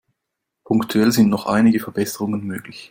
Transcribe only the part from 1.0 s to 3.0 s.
sind noch einige Verbesserungen möglich.